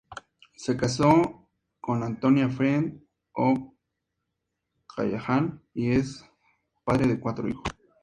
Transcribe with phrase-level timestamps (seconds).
[0.55, 1.47] Se casó
[1.79, 3.03] con Antonia Friend
[3.33, 6.25] O'Callaghan y es
[6.83, 7.61] padre de cuatro hijos.